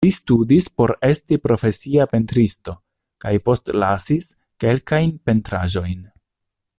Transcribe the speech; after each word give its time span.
Li 0.05 0.09
studis 0.15 0.67
por 0.81 0.91
esti 1.07 1.37
profesia 1.47 2.07
pentristo 2.13 2.75
kaj 3.25 3.35
postlasis 3.51 4.33
kelkajn 4.65 5.15
pentraĵojn. 5.31 6.01